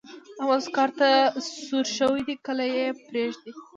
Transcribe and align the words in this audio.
احمد 0.39 0.41
اوس 0.57 0.65
کار 0.75 0.89
ته 0.99 1.09
سور 1.67 1.85
شوی 1.97 2.21
دی؛ 2.27 2.35
کله 2.45 2.65
يې 2.75 2.85
پرېږدي. 3.07 3.51